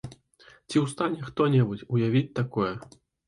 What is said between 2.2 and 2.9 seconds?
такое?!